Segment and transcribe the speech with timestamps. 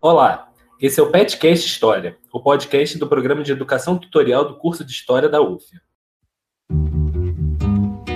[0.00, 0.46] Olá,
[0.80, 4.92] esse é o Petcast História, o podcast do programa de educação tutorial do curso de
[4.92, 5.64] História da UF.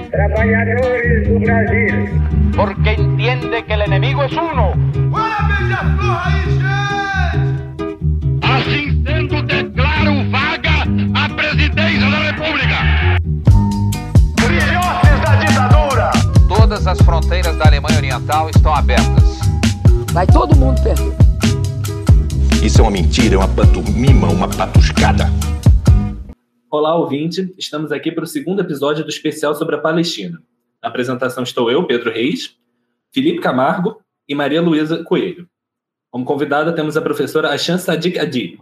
[0.09, 2.07] Trabalhadores do Brasil.
[2.55, 4.75] Porque entiende que el enemigo es uno.
[8.43, 10.85] Assim sendo, declaro vaga
[11.17, 12.77] a presidência da República.
[14.39, 16.11] Filhotes da ditadura.
[16.47, 19.41] Todas as fronteiras da Alemanha Oriental estão abertas.
[20.13, 21.22] Vai todo mundo perder.
[22.65, 25.25] Isso é uma mentira, é uma pantomima, uma patuscada.
[26.71, 27.53] Olá, ouvinte.
[27.59, 30.41] Estamos aqui para o segundo episódio do especial sobre a Palestina.
[30.81, 32.57] Na apresentação estou eu, Pedro Reis,
[33.13, 35.49] Felipe Camargo e Maria Luísa Coelho.
[36.09, 38.61] Como convidada temos a professora Ashan Sadiq Adi.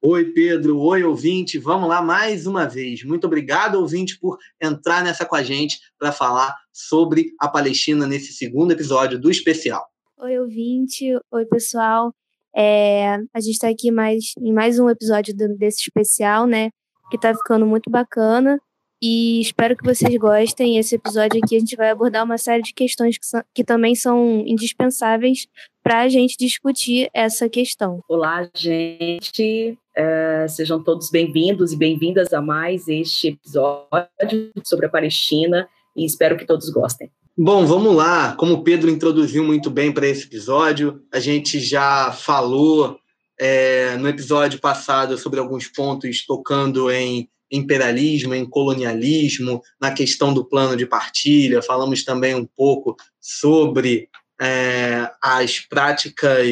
[0.00, 0.80] Oi, Pedro.
[0.80, 1.58] Oi, ouvinte.
[1.58, 3.04] Vamos lá mais uma vez.
[3.04, 8.32] Muito obrigado, ouvinte, por entrar nessa com a gente para falar sobre a Palestina nesse
[8.32, 9.86] segundo episódio do especial.
[10.16, 11.04] Oi, ouvinte.
[11.30, 12.14] Oi, pessoal.
[12.54, 16.70] É, a gente está aqui mais, em mais um episódio desse especial, né?
[17.10, 18.58] Que está ficando muito bacana.
[19.02, 20.78] E espero que vocês gostem.
[20.78, 23.96] Esse episódio aqui a gente vai abordar uma série de questões que, são, que também
[23.96, 25.48] são indispensáveis
[25.82, 28.00] para a gente discutir essa questão.
[28.08, 29.76] Olá, gente.
[29.96, 36.36] É, sejam todos bem-vindos e bem-vindas a mais este episódio sobre a Palestina e espero
[36.36, 37.10] que todos gostem.
[37.36, 38.34] Bom, vamos lá.
[38.36, 42.98] Como o Pedro introduziu muito bem para esse episódio, a gente já falou
[43.40, 50.44] é, no episódio passado sobre alguns pontos tocando em imperialismo, em colonialismo, na questão do
[50.44, 51.62] plano de partilha.
[51.62, 56.46] Falamos também um pouco sobre é, as práticas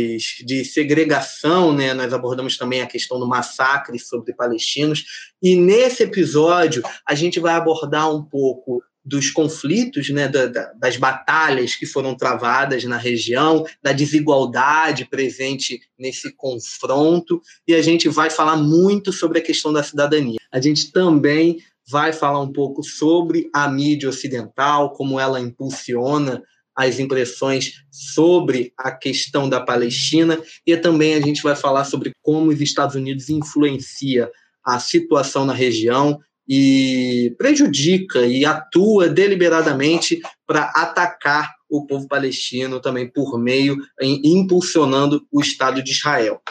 [0.47, 1.93] de segregação, né?
[1.93, 5.05] Nós abordamos também a questão do massacre sobre palestinos.
[5.43, 10.97] E nesse episódio a gente vai abordar um pouco dos conflitos, né, da, da, das
[10.97, 18.31] batalhas que foram travadas na região, da desigualdade presente nesse confronto, e a gente vai
[18.31, 20.39] falar muito sobre a questão da cidadania.
[20.53, 21.59] A gente também
[21.89, 26.41] vai falar um pouco sobre a mídia ocidental, como ela impulsiona
[26.77, 32.53] as impressões sobre a questão da Palestina, e também a gente vai falar sobre como
[32.53, 34.31] os Estados Unidos influencia
[34.65, 36.21] a situação na região
[36.53, 45.25] e prejudica e atua deliberadamente para atacar o povo palestino também por meio em impulsionando
[45.31, 46.43] o Estado de Israel.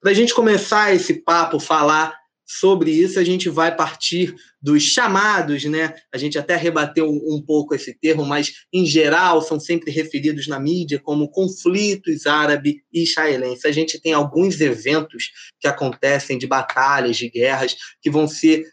[0.00, 2.12] Para a gente começar esse papo, falar
[2.44, 5.94] sobre isso, a gente vai partir dos chamados, né?
[6.12, 10.58] A gente até rebateu um pouco esse termo, mas em geral são sempre referidos na
[10.58, 13.68] mídia como conflitos árabe e israelense.
[13.68, 18.64] A gente tem alguns eventos que acontecem de batalhas, de guerras, que vão ser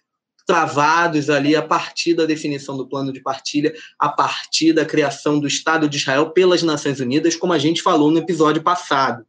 [0.46, 5.48] travados ali a partir da definição do plano de partilha, a partir da criação do
[5.48, 9.26] Estado de Israel pelas Nações Unidas, como a gente falou no episódio passado.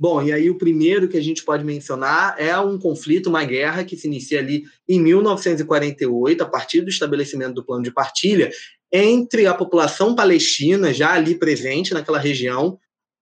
[0.00, 3.82] Bom, e aí o primeiro que a gente pode mencionar é um conflito, uma guerra
[3.82, 8.48] que se inicia ali em 1948, a partir do estabelecimento do plano de partilha,
[8.92, 12.78] entre a população palestina, já ali presente naquela região,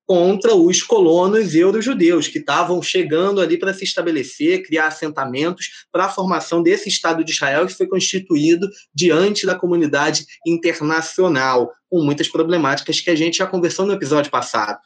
[0.07, 6.09] contra os colonos euro-judeus, que estavam chegando ali para se estabelecer, criar assentamentos para a
[6.09, 13.01] formação desse Estado de Israel que foi constituído diante da comunidade internacional, com muitas problemáticas
[13.01, 14.79] que a gente já conversou no episódio passado.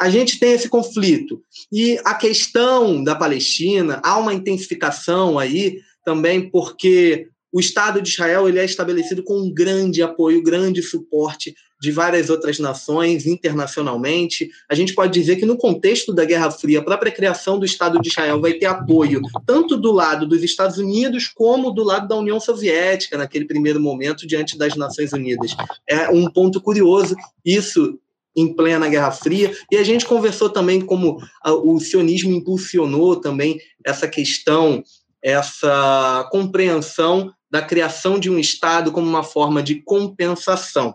[0.00, 1.40] A gente tem esse conflito.
[1.70, 8.48] E a questão da Palestina, há uma intensificação aí também, porque o Estado de Israel
[8.48, 14.48] ele é estabelecido com um grande apoio, grande suporte de várias outras nações internacionalmente.
[14.70, 18.00] A gente pode dizer que, no contexto da Guerra Fria, a própria criação do Estado
[18.00, 22.14] de Israel vai ter apoio tanto do lado dos Estados Unidos como do lado da
[22.14, 25.56] União Soviética, naquele primeiro momento, diante das Nações Unidas.
[25.84, 27.98] É um ponto curioso, isso
[28.36, 34.06] em plena Guerra Fria, e a gente conversou também como o sionismo impulsionou também essa
[34.06, 34.84] questão,
[35.20, 40.94] essa compreensão da criação de um Estado como uma forma de compensação.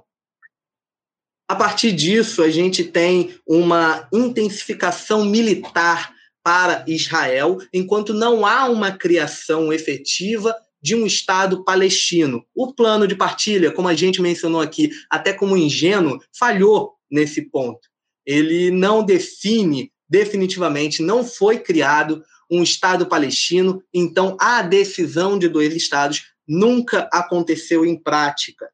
[1.49, 6.13] A partir disso, a gente tem uma intensificação militar
[6.43, 12.45] para Israel, enquanto não há uma criação efetiva de um Estado palestino.
[12.55, 17.87] O plano de partilha, como a gente mencionou aqui, até como ingênuo, falhou nesse ponto.
[18.25, 25.73] Ele não define definitivamente, não foi criado um Estado palestino, então a decisão de dois
[25.75, 28.69] Estados nunca aconteceu em prática.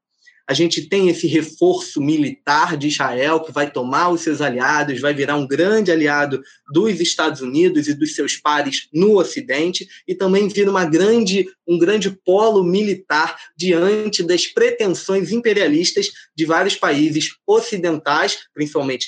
[0.48, 5.13] A gente tem esse reforço militar de Israel, que vai tomar os seus aliados, vai
[5.13, 6.42] virar um grande aliado
[6.74, 11.78] dos Estados Unidos e dos seus pares no Ocidente, e também vira uma grande, um
[11.78, 19.07] grande polo militar diante das pretensões imperialistas de vários países ocidentais, principalmente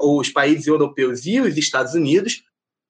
[0.00, 2.42] os países europeus e os Estados Unidos,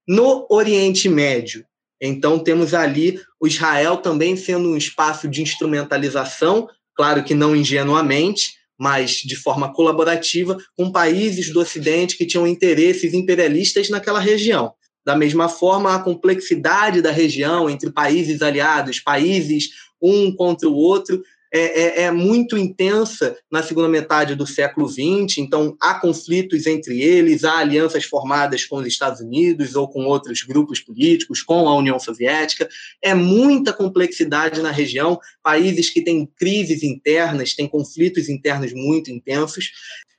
[0.09, 1.65] no Oriente Médio.
[2.01, 8.55] Então, temos ali o Israel também sendo um espaço de instrumentalização, claro que não ingenuamente,
[8.79, 14.73] mas de forma colaborativa, com países do Ocidente que tinham interesses imperialistas naquela região.
[15.05, 21.23] Da mesma forma, a complexidade da região entre países aliados, países um contra o outro,
[21.53, 27.03] é, é, é, muito intensa na segunda metade do século XX, então há conflitos entre
[27.03, 31.77] eles, há alianças formadas com os Estados Unidos ou com outros grupos políticos, com a
[31.77, 32.67] União Soviética,
[33.03, 39.71] é muita complexidade na região, países que têm crises internas, têm conflitos internos muito intensos.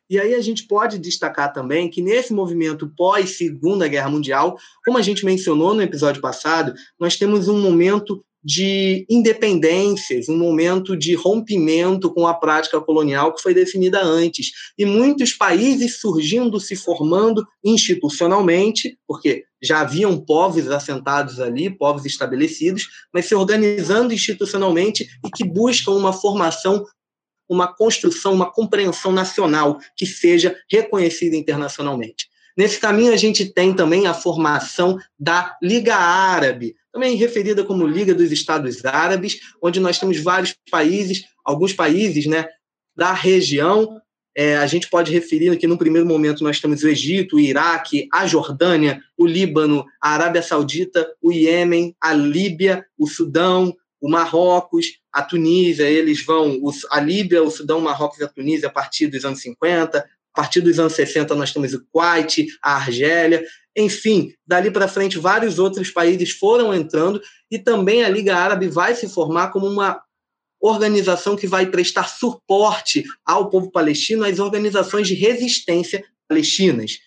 [0.10, 4.56] E aí a gente pode destacar também que nesse movimento pós-Segunda Guerra Mundial,
[4.86, 10.98] como a gente mencionou no episódio passado, nós temos um momento de independências, um momento
[10.98, 14.52] de rompimento com a prática colonial que foi definida antes.
[14.78, 22.88] E muitos países surgindo, se formando institucionalmente, porque já haviam povos assentados ali, povos estabelecidos,
[23.14, 26.86] mas se organizando institucionalmente e que buscam uma formação
[27.50, 32.28] uma construção, uma compreensão nacional que seja reconhecida internacionalmente.
[32.56, 38.14] Nesse caminho, a gente tem também a formação da Liga Árabe, também referida como Liga
[38.14, 42.48] dos Estados Árabes, onde nós temos vários países, alguns países né,
[42.96, 44.00] da região.
[44.36, 48.08] É, a gente pode referir que, no primeiro momento, nós temos o Egito, o Iraque,
[48.12, 55.00] a Jordânia, o Líbano, a Arábia Saudita, o Iêmen, a Líbia, o Sudão, o Marrocos,
[55.14, 56.60] a Tunísia, eles vão,
[56.92, 60.42] a Líbia, o Sudão, o Marrocos e a Tunísia a partir dos anos 50, a
[60.42, 63.44] partir dos anos 60 nós temos o Kuwait, a Argélia,
[63.76, 68.96] enfim, dali para frente, vários outros países foram entrando e também a Liga Árabe vai
[68.96, 70.02] se formar como uma
[70.62, 77.00] organização que vai prestar suporte ao povo palestino, às organizações de resistência palestinas.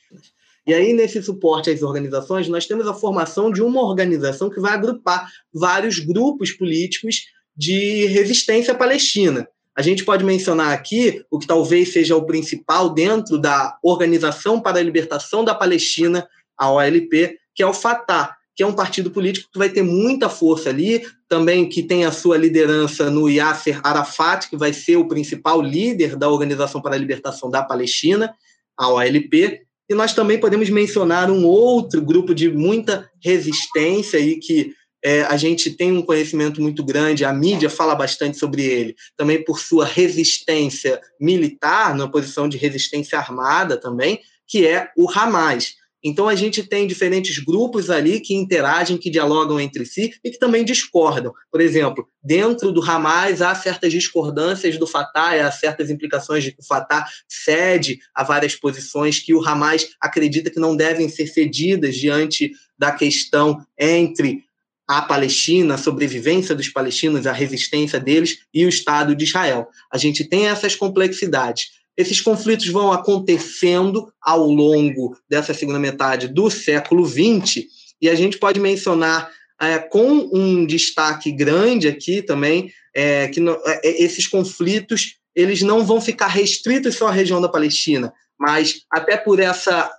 [0.67, 4.73] E aí, nesse suporte às organizações, nós temos a formação de uma organização que vai
[4.73, 7.23] agrupar vários grupos políticos
[7.57, 9.49] de resistência palestina.
[9.77, 14.79] A gente pode mencionar aqui o que talvez seja o principal dentro da Organização para
[14.79, 16.27] a Libertação da Palestina,
[16.57, 20.31] a OLP, que é o Fatah, que é um partido político que vai ter muita
[20.31, 25.07] força ali, também que tem a sua liderança no Yasser Arafat, que vai ser o
[25.07, 28.35] principal líder da Organização para a Libertação da Palestina,
[28.79, 29.61] a OLP.
[29.91, 34.73] E nós também podemos mencionar um outro grupo de muita resistência e que
[35.07, 39.45] é, a gente tem um conhecimento muito grande, a mídia fala bastante sobre ele, também
[39.45, 44.19] por sua resistência militar, na posição de resistência armada também,
[44.49, 45.77] que é o Hamas.
[46.03, 50.41] Então, a gente tem diferentes grupos ali que interagem, que dialogam entre si e que
[50.41, 51.33] também discordam.
[51.53, 56.61] Por exemplo, dentro do Hamas há certas discordâncias do Fatah, há certas implicações de que
[56.61, 61.95] o Fatah cede a várias posições que o Hamas acredita que não devem ser cedidas
[61.95, 64.46] diante da questão entre
[64.87, 69.69] a Palestina, a sobrevivência dos palestinos, a resistência deles e o Estado de Israel.
[69.91, 71.71] A gente tem essas complexidades.
[71.97, 77.65] Esses conflitos vão acontecendo ao longo dessa segunda metade do século XX,
[78.01, 79.31] e a gente pode mencionar
[79.61, 85.85] é, com um destaque grande aqui também é, que no, é, esses conflitos eles não
[85.85, 89.91] vão ficar restritos só à região da Palestina, mas até por essa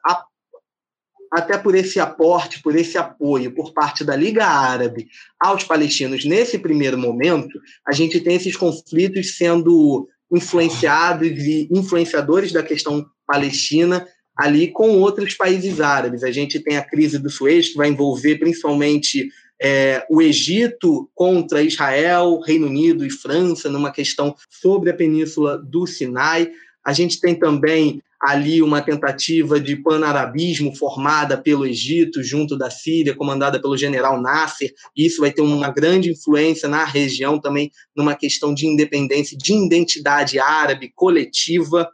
[1.32, 5.08] até por esse aporte, por esse apoio por parte da Liga Árabe
[5.40, 12.64] aos palestinos nesse primeiro momento, a gente tem esses conflitos sendo influenciados e influenciadores da
[12.64, 16.24] questão palestina ali com outros países árabes.
[16.24, 21.64] A gente tem a crise do Suez, que vai envolver principalmente é, o Egito contra
[21.64, 26.52] Israel, Reino Unido e França, numa questão sobre a península do Sinai.
[26.86, 33.16] A gente tem também ali uma tentativa de panarabismo formada pelo Egito junto da Síria,
[33.16, 38.54] comandada pelo general Nasser, isso vai ter uma grande influência na região também numa questão
[38.54, 41.88] de independência, de identidade árabe coletiva.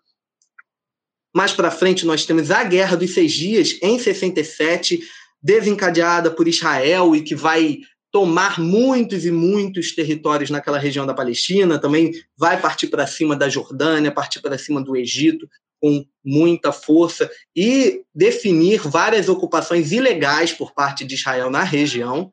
[1.36, 5.02] Mais para frente nós temos a Guerra dos Seis Dias em 67,
[5.42, 7.80] desencadeada por Israel e que vai
[8.14, 13.50] tomar muitos e muitos territórios naquela região da Palestina, também vai partir para cima da
[13.50, 15.50] Jordânia, partir para cima do Egito,
[15.84, 22.32] com muita força e definir várias ocupações ilegais por parte de Israel na região.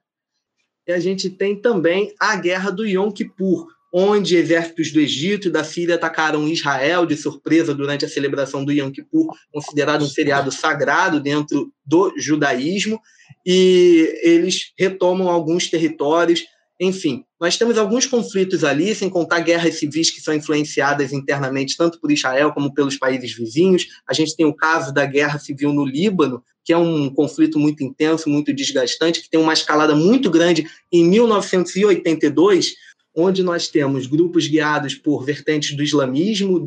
[0.87, 5.51] E a gente tem também a guerra do Yom Kippur, onde exércitos do Egito e
[5.51, 10.53] da Síria atacaram Israel de surpresa durante a celebração do Yom Kippur, considerado um feriado
[10.53, 13.01] sagrado dentro do judaísmo,
[13.45, 16.45] e eles retomam alguns territórios.
[16.83, 22.01] Enfim, nós temos alguns conflitos ali, sem contar guerras civis que são influenciadas internamente tanto
[22.01, 23.87] por Israel como pelos países vizinhos.
[24.09, 27.85] A gente tem o caso da guerra civil no Líbano, que é um conflito muito
[27.85, 32.77] intenso, muito desgastante, que tem uma escalada muito grande em 1982,
[33.15, 36.65] onde nós temos grupos guiados por vertentes do islamismo,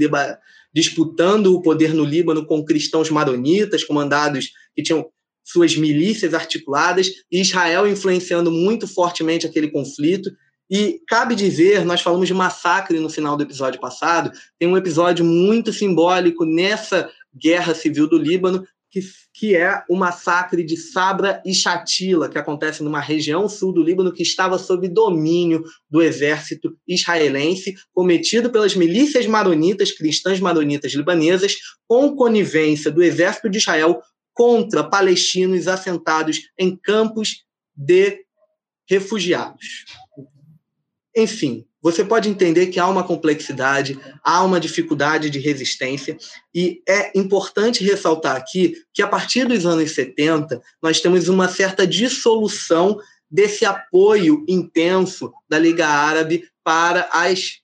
[0.72, 5.08] disputando o poder no Líbano com cristãos maronitas, comandados que tinham
[5.44, 10.32] suas milícias articuladas, e Israel influenciando muito fortemente aquele conflito.
[10.70, 15.26] E cabe dizer, nós falamos de massacre no final do episódio passado, tem um episódio
[15.26, 19.02] muito simbólico nessa guerra civil do Líbano, que,
[19.34, 24.14] que é o massacre de Sabra e Shatila, que acontece numa região sul do Líbano
[24.14, 31.56] que estava sob domínio do exército israelense, cometido pelas milícias maronitas, cristãs maronitas libanesas,
[31.88, 34.00] com conivência do exército de Israel
[34.34, 37.44] contra palestinos assentados em campos
[37.76, 38.26] de
[38.88, 39.86] refugiados.
[41.16, 46.18] Enfim, você pode entender que há uma complexidade, há uma dificuldade de resistência,
[46.56, 51.86] e é importante ressaltar aqui que a partir dos anos 70, nós temos uma certa
[51.86, 52.98] dissolução
[53.30, 57.62] desse apoio intenso da Liga Árabe para as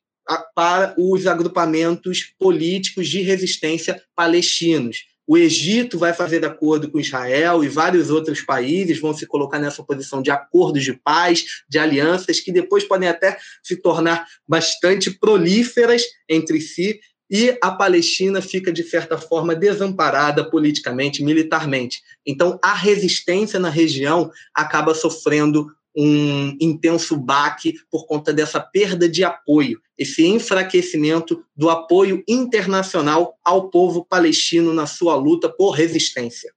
[0.54, 5.06] para os agrupamentos políticos de resistência palestinos.
[5.32, 9.84] O Egito vai fazer acordo com Israel e vários outros países vão se colocar nessa
[9.84, 16.02] posição de acordos de paz, de alianças, que depois podem até se tornar bastante prolíferas
[16.28, 22.02] entre si, e a Palestina fica, de certa forma, desamparada politicamente, militarmente.
[22.26, 29.24] Então, a resistência na região acaba sofrendo um intenso baque por conta dessa perda de
[29.24, 36.52] apoio, esse enfraquecimento do apoio internacional ao povo palestino na sua luta por resistência.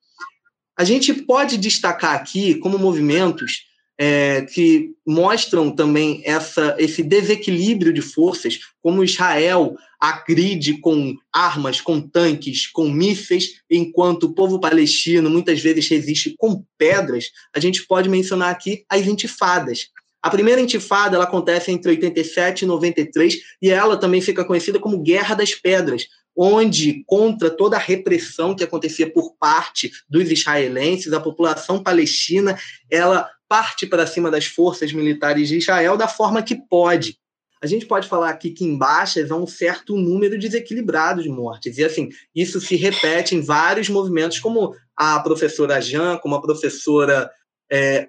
[0.76, 8.02] A gente pode destacar aqui como movimentos é, que mostram também essa, esse desequilíbrio de
[8.02, 15.60] forças, como Israel agride com armas, com tanques, com mísseis, enquanto o povo palestino muitas
[15.60, 17.30] vezes resiste com pedras.
[17.54, 19.88] A gente pode mencionar aqui as intifadas.
[20.20, 25.02] A primeira intifada ela acontece entre 87 e 93 e ela também fica conhecida como
[25.02, 26.06] Guerra das Pedras,
[26.36, 32.58] onde, contra toda a repressão que acontecia por parte dos israelenses, a população palestina,
[32.90, 37.18] ela parte para cima das forças militares de Israel da forma que pode.
[37.62, 41.76] A gente pode falar aqui que em baixas há um certo número desequilibrado de mortes.
[41.76, 47.30] E assim, isso se repete em vários movimentos, como a professora Jean, como a professora
[47.70, 48.08] é,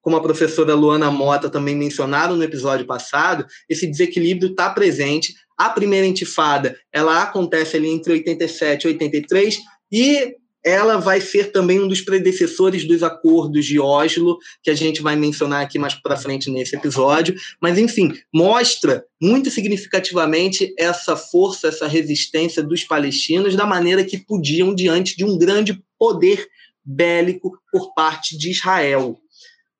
[0.00, 5.34] como a professora Luana Mota também mencionaram no episódio passado, esse desequilíbrio está presente.
[5.58, 9.58] A primeira intifada ela acontece ali entre 87 e 83
[9.92, 15.02] e ela vai ser também um dos predecessores dos acordos de Oslo, que a gente
[15.02, 17.34] vai mencionar aqui mais para frente nesse episódio.
[17.60, 24.74] Mas, enfim, mostra muito significativamente essa força, essa resistência dos palestinos da maneira que podiam
[24.74, 26.48] diante de um grande poder
[26.84, 29.18] bélico por parte de Israel.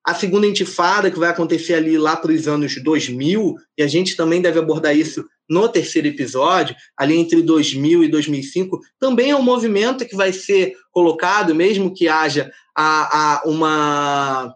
[0.07, 4.15] A segunda intifada, que vai acontecer ali lá para os anos 2000, e a gente
[4.15, 9.43] também deve abordar isso no terceiro episódio, ali entre 2000 e 2005, também é um
[9.43, 14.55] movimento que vai ser colocado, mesmo que haja a, a uma,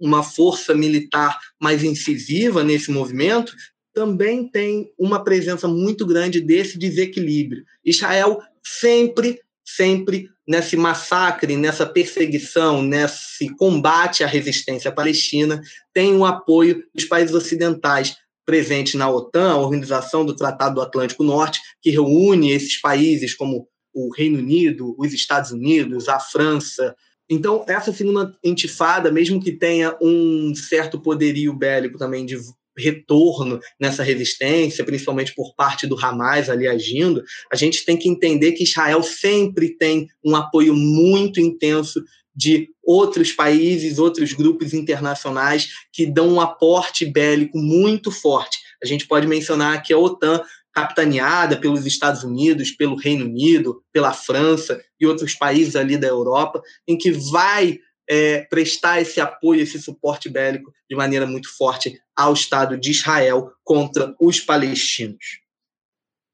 [0.00, 3.52] uma força militar mais incisiva nesse movimento,
[3.94, 7.64] também tem uma presença muito grande desse desequilíbrio.
[7.84, 15.60] Israel sempre, sempre nesse massacre, nessa perseguição, nesse combate à resistência palestina,
[15.92, 21.22] tem o apoio dos países ocidentais, presente na OTAN, a Organização do Tratado do Atlântico
[21.22, 26.94] Norte, que reúne esses países como o Reino Unido, os Estados Unidos, a França.
[27.28, 32.38] Então, essa segunda intifada, mesmo que tenha um certo poderio bélico também de
[32.76, 37.22] retorno nessa resistência, principalmente por parte do Hamas ali agindo,
[37.52, 42.02] a gente tem que entender que Israel sempre tem um apoio muito intenso
[42.34, 48.58] de outros países, outros grupos internacionais que dão um aporte bélico muito forte.
[48.82, 54.12] A gente pode mencionar aqui a OTAN, capitaneada pelos Estados Unidos, pelo Reino Unido, pela
[54.12, 59.80] França e outros países ali da Europa, em que vai é, prestar esse apoio, esse
[59.80, 65.42] suporte bélico de maneira muito forte ao Estado de Israel contra os palestinos.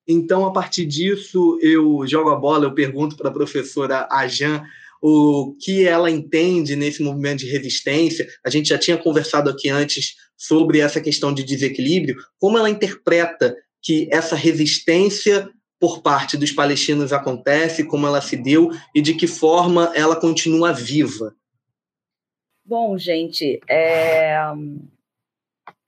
[0.07, 4.65] Então, a partir disso, eu jogo a bola, eu pergunto para a professora Ajan
[5.03, 8.27] o que ela entende nesse movimento de resistência.
[8.45, 13.57] A gente já tinha conversado aqui antes sobre essa questão de desequilíbrio, como ela interpreta
[13.83, 15.49] que essa resistência
[15.81, 20.73] por parte dos palestinos acontece, como ela se deu e de que forma ela continua
[20.73, 21.35] viva.
[22.65, 24.35] Bom, gente, é...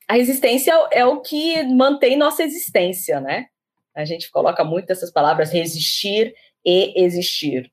[0.09, 3.47] a resistência é o que mantém nossa existência, né?
[3.95, 6.33] A gente coloca muito essas palavras resistir
[6.65, 7.71] e existir.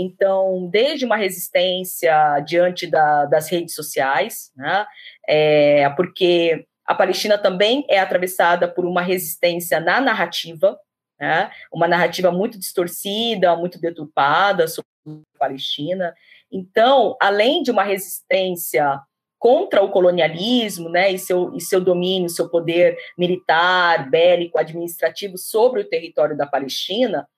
[0.00, 4.86] Então, desde uma resistência diante da, das redes sociais, né?
[5.28, 10.78] É, porque a Palestina também é atravessada por uma resistência na narrativa,
[11.20, 11.50] né?
[11.72, 14.88] uma narrativa muito distorcida, muito deturpada sobre
[15.34, 16.14] a Palestina.
[16.50, 19.00] Então, além de uma resistência
[19.38, 25.82] contra o colonialismo, né, e seu, e seu domínio, seu poder militar, bélico, administrativo sobre
[25.82, 27.28] o território da Palestina,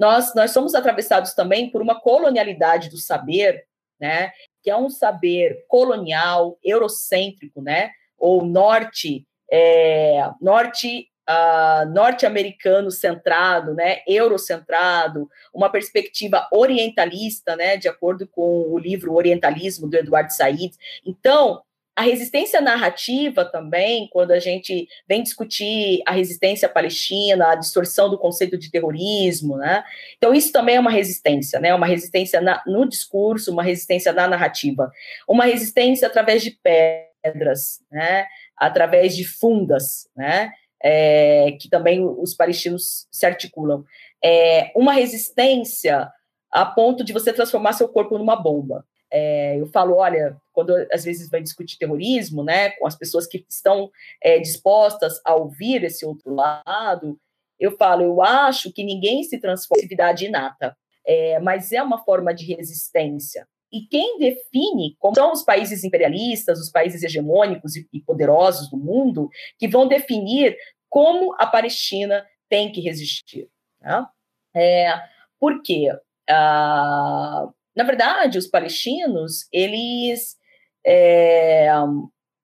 [0.00, 3.66] nós, nós somos atravessados também por uma colonialidade do saber,
[4.00, 13.74] né, que é um saber colonial, eurocêntrico, né, ou norte, é, norte uh, norte-americano centrado,
[13.74, 20.72] né, eurocentrado, uma perspectiva orientalista, né, de acordo com o livro Orientalismo do Eduardo Said.
[21.04, 21.62] Então,
[22.00, 28.18] a resistência narrativa também, quando a gente vem discutir a resistência palestina, a distorção do
[28.18, 29.84] conceito de terrorismo, né?
[30.16, 31.74] Então, isso também é uma resistência, né?
[31.74, 34.90] Uma resistência na, no discurso, uma resistência na narrativa,
[35.28, 38.26] uma resistência através de pedras, né?
[38.56, 40.50] Através de fundas, né?
[40.82, 43.84] é, que também os palestinos se articulam.
[44.24, 46.10] É, uma resistência
[46.50, 48.86] a ponto de você transformar seu corpo numa bomba.
[49.12, 53.44] É, eu falo, olha, quando às vezes vai discutir terrorismo, né, com as pessoas que
[53.48, 53.90] estão
[54.22, 57.18] é, dispostas a ouvir esse outro lado,
[57.58, 60.76] eu falo, eu acho que ninguém se transforma em atividade inata,
[61.06, 63.46] é, mas é uma forma de resistência.
[63.72, 69.28] E quem define como são os países imperialistas, os países hegemônicos e, poderosos do mundo,
[69.58, 70.56] que vão definir
[70.88, 73.48] como a Palestina tem que resistir.
[73.80, 74.04] Né?
[74.56, 75.00] É,
[75.38, 75.88] por quê?
[76.28, 77.48] Ah,
[77.80, 80.36] na verdade, os palestinos, eles
[80.86, 81.70] é,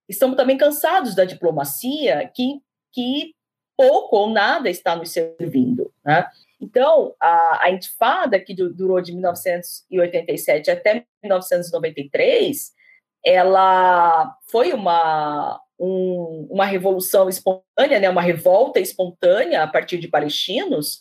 [0.09, 3.35] estão também cansados da diplomacia que, que
[3.77, 5.93] pouco ou nada está nos servindo.
[6.03, 6.27] Né?
[6.59, 12.73] Então, a, a intifada, que durou de 1987 até 1993,
[13.23, 21.01] ela foi uma, um, uma revolução espontânea, né, uma revolta espontânea a partir de palestinos,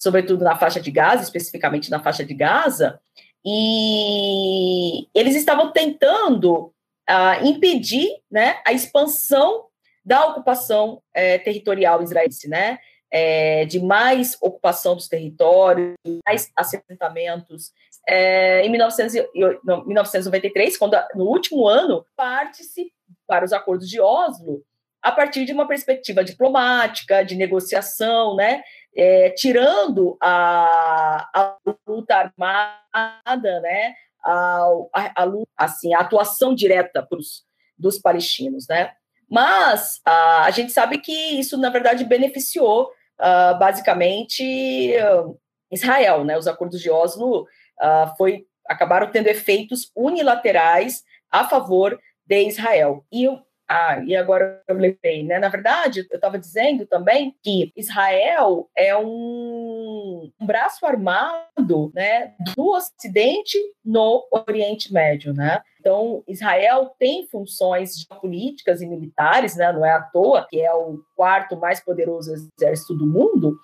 [0.00, 3.00] sobretudo na faixa de Gaza, especificamente na faixa de Gaza,
[3.44, 6.72] e eles estavam tentando
[7.08, 9.66] uh, impedir né, a expansão
[10.04, 12.78] da ocupação é, territorial israelense, né?
[13.10, 15.94] é, de mais ocupação dos territórios,
[16.26, 17.72] mais assentamentos.
[18.08, 19.28] É, em 1900,
[19.64, 22.92] não, 1993, quando no último ano parte-se
[23.26, 24.62] para os acordos de Oslo
[25.02, 28.62] a partir de uma perspectiva diplomática, de negociação, né,
[28.96, 37.44] é, tirando a, a, luta armada, né, a, a, a, assim, a atuação direta pros,
[37.78, 38.92] dos palestinos, né.
[39.28, 45.38] Mas a, a gente sabe que isso, na verdade, beneficiou uh, basicamente uh,
[45.70, 46.36] Israel, né?
[46.36, 53.04] Os acordos de Oslo uh, foi, acabaram tendo efeitos unilaterais a favor de Israel.
[53.12, 53.28] E
[53.72, 55.38] ah, e agora eu lembrei, né?
[55.38, 62.66] Na verdade, eu estava dizendo também que Israel é um, um, braço armado, né, do
[62.66, 65.62] Ocidente no Oriente Médio, né?
[65.78, 69.70] Então, Israel tem funções políticas e militares, né?
[69.70, 73.56] Não é à toa que é o quarto mais poderoso exército do mundo.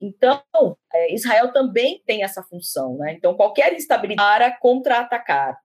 [0.00, 0.42] Então,
[0.94, 3.12] é, Israel também tem essa função, né?
[3.12, 5.58] Então, qualquer instabilidade para contra-atacar.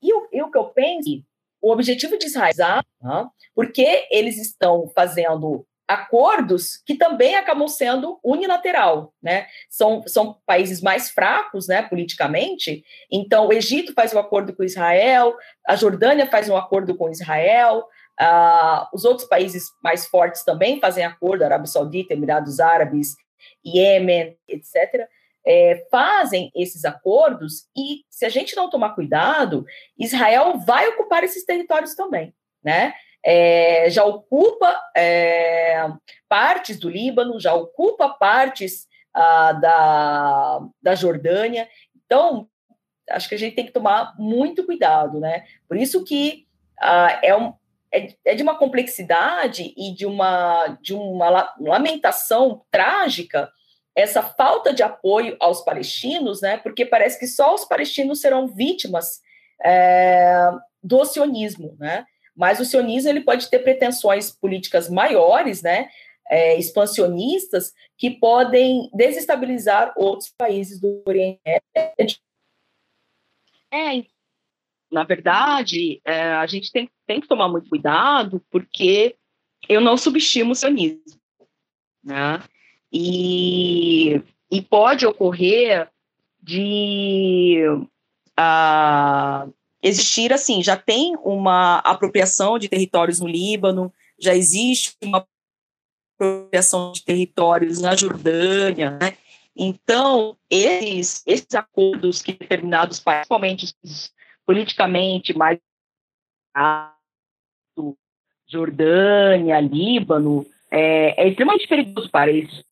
[0.00, 1.24] E o, e o que eu penso
[1.62, 9.12] o objetivo de Israel, né, porque eles estão fazendo acordos que também acabam sendo unilateral,
[9.20, 9.48] né?
[9.68, 12.84] São, são países mais fracos, né, politicamente.
[13.10, 15.34] Então, o Egito faz um acordo com Israel,
[15.66, 17.84] a Jordânia faz um acordo com Israel,
[18.20, 23.16] uh, os outros países mais fortes também fazem acordo, Arábia Saudita, Emirados Árabes,
[23.64, 25.08] Iêmen, etc
[25.46, 29.64] é, fazem esses acordos e, se a gente não tomar cuidado,
[29.98, 32.94] Israel vai ocupar esses territórios também, né?
[33.22, 35.86] É, já ocupa é,
[36.28, 41.68] partes do Líbano, já ocupa partes ah, da, da Jordânia.
[42.04, 42.48] Então,
[43.10, 45.44] acho que a gente tem que tomar muito cuidado, né?
[45.68, 46.46] Por isso que
[46.80, 47.52] ah, é, um,
[47.92, 53.50] é, é, de uma complexidade e de uma, de uma lamentação trágica
[53.94, 56.58] essa falta de apoio aos palestinos, né?
[56.58, 59.20] Porque parece que só os palestinos serão vítimas
[59.64, 60.50] é,
[60.82, 62.06] do sionismo, né?
[62.34, 65.88] Mas o sionismo ele pode ter pretensões políticas maiores, né?
[66.30, 71.40] É, expansionistas que podem desestabilizar outros países do Oriente
[71.76, 72.18] Médio.
[73.72, 74.04] É,
[74.90, 79.16] na verdade, é, a gente tem, tem que tomar muito cuidado, porque
[79.68, 81.20] eu não subestimo o sionismo,
[82.02, 82.42] né?
[82.92, 85.88] E, e pode ocorrer
[86.42, 87.64] de
[88.38, 95.26] uh, existir, assim, já tem uma apropriação de territórios no Líbano, já existe uma
[96.18, 99.16] apropriação de territórios na Jordânia, né?
[99.56, 103.74] Então, esses, esses acordos que determinados países, principalmente
[104.46, 105.58] politicamente mais
[108.48, 112.64] Jordânia, Líbano, é, é extremamente perigoso para isso.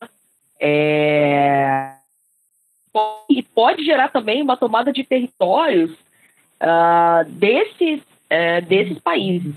[0.60, 1.94] É,
[3.28, 9.54] e pode gerar também uma tomada de territórios uh, desses, uh, desses países.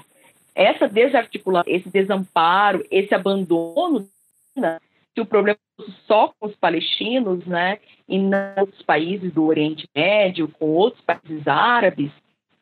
[0.53, 4.07] Essa desarticulação, esse desamparo, esse abandono,
[4.55, 4.79] né,
[5.13, 9.87] se o problema fosse só com os palestinos, né, e não os países do Oriente
[9.95, 12.11] Médio, com outros países árabes,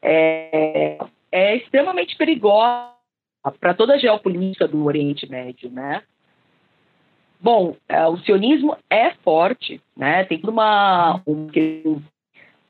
[0.01, 0.97] é,
[1.31, 2.98] é extremamente perigosa
[3.59, 6.03] para toda a geopolítica do Oriente Médio, né?
[7.39, 10.25] Bom, é, o sionismo é forte, né?
[10.25, 11.51] Tem uma, uma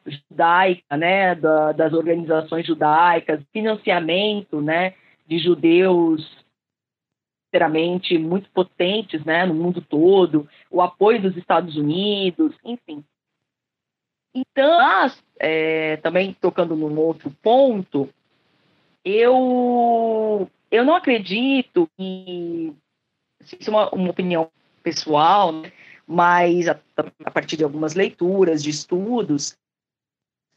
[0.05, 1.33] judaica, né?
[1.33, 4.93] Da, das organizações judaicas, financiamento, né?
[5.27, 6.37] De judeus
[7.49, 9.45] sinceramente muito potentes, né?
[9.45, 13.03] No mundo todo, o apoio dos Estados Unidos, enfim.
[14.35, 18.07] Então, mas, é, também tocando num outro ponto,
[19.03, 22.73] eu eu não acredito que
[23.43, 24.51] isso é uma, uma opinião
[24.83, 25.71] pessoal, né?
[26.07, 26.79] mas a,
[27.25, 29.57] a, partir de algumas leituras, de estudos,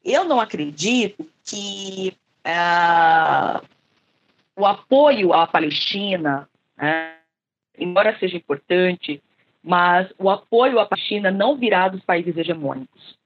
[0.05, 3.65] eu não acredito que uh,
[4.57, 6.49] o apoio à Palestina,
[6.79, 7.23] uh,
[7.79, 9.23] embora seja importante,
[9.63, 13.17] mas o apoio à Palestina não virá dos países hegemônicos,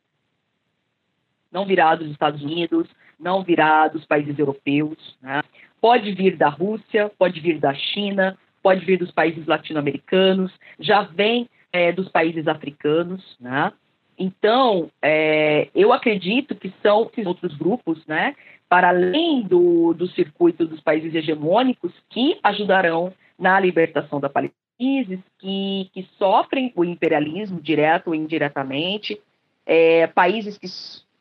[1.51, 5.17] não virá dos Estados Unidos, não virá dos países europeus.
[5.23, 5.43] Né?
[5.81, 11.49] Pode vir da Rússia, pode vir da China, pode vir dos países latino-americanos, já vem
[11.73, 13.73] é, dos países africanos, né?
[14.19, 18.35] Então, é, eu acredito que são outros grupos, né,
[18.69, 25.91] para além do, do circuito dos países hegemônicos, que ajudarão na libertação da Palestina, que,
[25.93, 29.21] que sofrem o imperialismo direto ou indiretamente,
[29.67, 30.67] é, países que,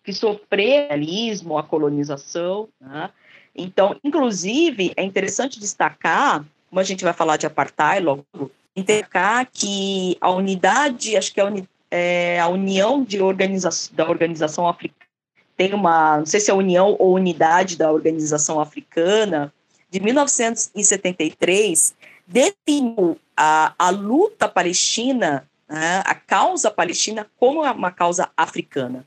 [0.03, 3.09] que sofreram o imperialismo, a colonização, né?
[3.55, 8.25] Então, inclusive, é interessante destacar, como a gente vai falar de apartheid logo,
[8.75, 14.67] destacar que a unidade, acho que a, uni, é, a união de organização, da organização
[14.67, 15.05] africana,
[15.55, 19.53] tem uma, não sei se é a união ou unidade da organização africana,
[19.89, 21.95] de 1973,
[22.27, 29.05] definiu a, a luta palestina, né, a causa palestina, como uma causa africana.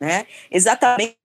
[0.00, 0.26] Né?
[0.50, 1.16] Exatamente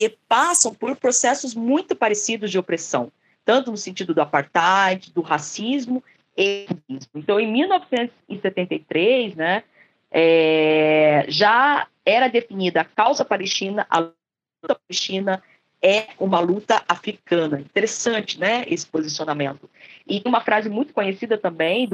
[0.00, 3.12] porque passam por processos muito parecidos de opressão,
[3.44, 6.02] tanto no sentido do apartheid, do racismo
[6.34, 6.66] e
[7.14, 9.62] Então, em 1973, né,
[10.10, 15.42] é, já era definida a causa palestina, a luta palestina
[15.82, 17.60] é uma luta africana.
[17.60, 19.68] Interessante, né, esse posicionamento.
[20.06, 21.90] E uma frase muito conhecida também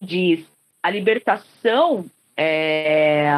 [0.00, 0.46] diz:
[0.80, 3.28] a libertação é,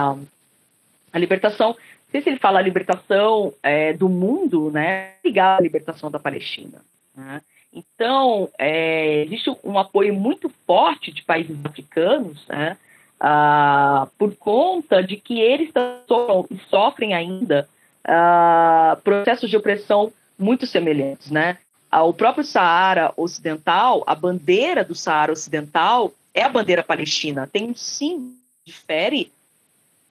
[1.11, 1.75] a libertação
[2.15, 6.81] sei se ele fala a libertação é, do mundo, né, ligada à libertação da Palestina.
[7.17, 7.43] Né?
[7.73, 12.77] Então, é, existe um apoio muito forte de países africanos, né,
[13.19, 15.73] ah, por conta de que eles
[16.07, 17.69] sofrem, sofrem ainda
[18.05, 21.59] ah, processos de opressão muito semelhantes, né?
[21.91, 27.49] Ah, o próprio Saara Ocidental, a bandeira do Saara Ocidental é a bandeira palestina.
[27.51, 29.33] Tem um símbolo que difere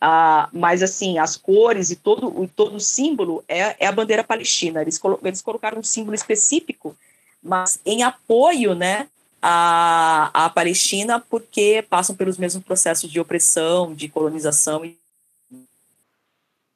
[0.06, 4.82] ah, mas assim, as cores e todo, todo o símbolo é, é a bandeira palestina.
[4.82, 6.94] Eles, colo eles colocaram um símbolo específico,
[7.42, 9.08] mas em apoio né,
[9.42, 14.84] à, à Palestina, porque passam pelos mesmos processos de opressão, de colonização.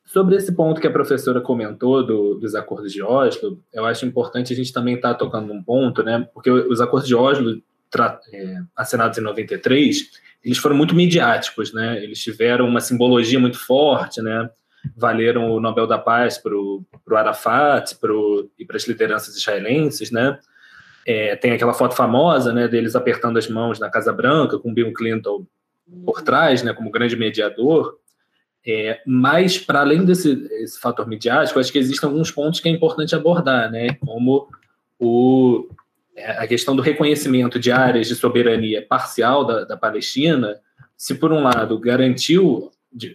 [0.05, 4.53] Sobre esse ponto que a professora comentou do, dos acordos de Oslo, eu acho importante
[4.53, 6.25] a gente também estar tá tocando num ponto, né?
[6.33, 7.61] Porque os acordos de Oslo,
[8.31, 12.01] é, assinados em 93, eles foram muito midiáticos, né?
[12.01, 14.49] Eles tiveram uma simbologia muito forte, né?
[14.95, 20.39] Valeram o Nobel da Paz para o Arafat pro, e para as lideranças israelenses, né?
[21.05, 22.67] É, tem aquela foto famosa, né?
[22.67, 25.45] Deles apertando as mãos na Casa Branca com Bill Clinton
[26.05, 27.97] por trás, né, como grande mediador,
[28.65, 30.37] é, mas, para além desse
[30.81, 34.49] fator midiático, acho que existem alguns pontos que é importante abordar, né, como
[34.99, 35.69] o,
[36.17, 40.59] a questão do reconhecimento de áreas de soberania parcial da, da Palestina,
[40.95, 42.71] se, por um lado, garantiu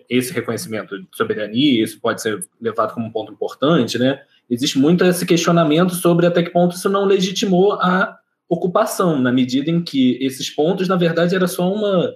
[0.08, 5.04] esse reconhecimento de soberania, isso pode ser levado como um ponto importante, né, existe muito
[5.04, 8.16] esse questionamento sobre até que ponto isso não legitimou a
[8.48, 12.14] ocupação, na medida em que esses pontos, na verdade, era só uma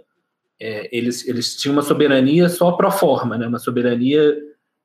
[0.61, 3.46] é, eles, eles tinham uma soberania só pro forma, né?
[3.46, 4.37] uma soberania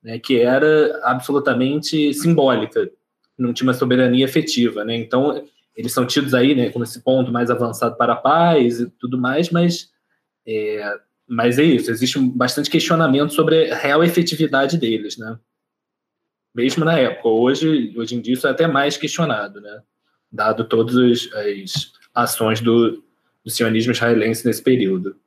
[0.04, 2.90] né, que era absolutamente simbólica,
[3.38, 4.84] não tinha uma soberania efetiva.
[4.84, 4.96] Né?
[4.96, 5.44] Então,
[5.76, 9.18] eles são tidos aí né, como esse ponto mais avançado para a paz e tudo
[9.18, 9.90] mais, mas
[10.46, 15.40] é, mas é isso, existe bastante questionamento sobre a real efetividade deles, né?
[16.54, 17.30] Mesmo na época.
[17.30, 19.82] Hoje, hoje em dia, isso é até mais questionado, né?
[20.30, 20.96] Dado todas
[21.34, 23.02] as ações do,
[23.44, 25.18] do sionismo israelense nesse período.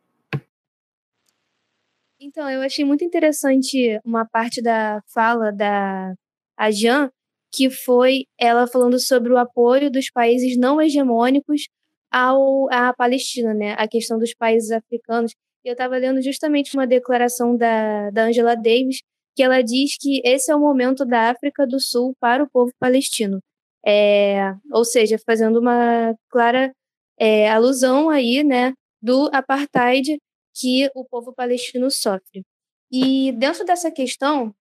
[2.21, 6.15] Então, eu achei muito interessante uma parte da fala da
[6.57, 7.11] Ajan,
[7.55, 11.69] que foi ela falando sobre o apoio dos países não hegemônicos
[12.11, 13.75] ao, à Palestina, né?
[13.79, 15.33] A questão dos países africanos.
[15.65, 18.99] Eu estava lendo justamente uma declaração da, da Angela Davis,
[19.37, 22.73] que ela diz que esse é o momento da África do Sul para o povo
[22.79, 23.41] palestino.
[23.87, 26.73] É, ou seja, fazendo uma clara
[27.19, 30.19] é, alusão aí, né, do apartheid
[30.55, 32.43] que o povo palestino sofre.
[32.91, 34.55] E dentro dessa questão,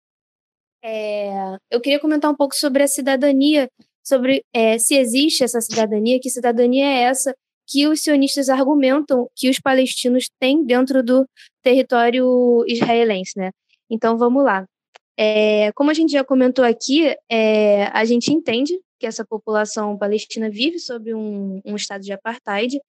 [0.83, 3.69] é, eu queria comentar um pouco sobre a cidadania,
[4.03, 7.33] sobre é, se existe essa cidadania, que cidadania é essa
[7.65, 11.25] que os sionistas argumentam que os palestinos têm dentro do
[11.61, 13.51] território israelense, né?
[13.89, 14.65] Então vamos lá.
[15.17, 20.49] É, como a gente já comentou aqui, é, a gente entende que essa população palestina
[20.49, 22.81] vive sob um, um estado de apartheid,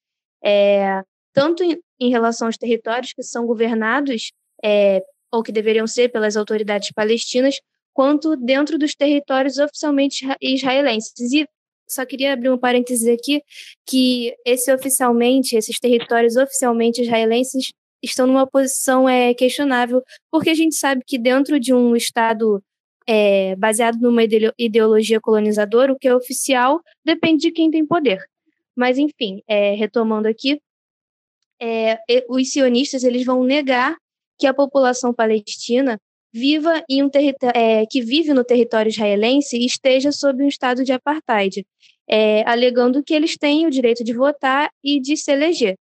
[0.42, 1.02] é,
[1.33, 4.33] tanto em, em, relação aos territórios que são governados
[4.64, 5.02] é,
[5.33, 7.57] ou que deveriam ser pelas autoridades palestinas,
[7.94, 11.33] quanto dentro dos territórios oficialmente israelenses.
[11.33, 11.48] E
[11.88, 13.42] só queria abrir um parênteses aqui
[13.87, 20.74] que esse oficialmente, esses territórios oficialmente israelenses estão numa posição é, questionável, porque a gente
[20.74, 22.62] sabe que dentro de um Estado
[23.07, 24.22] é, baseado numa
[24.59, 28.22] ideologia colonizadora, o que é oficial depende de quem tem poder.
[28.76, 30.61] Mas, enfim, é, retomando aqui,
[31.61, 33.96] é, os sionistas eles vão negar
[34.38, 35.98] que a população palestina
[36.34, 37.10] viva em um
[37.54, 41.64] é, que vive no território israelense esteja sob um estado de apartheid,
[42.08, 45.76] é, alegando que eles têm o direito de votar e de se eleger.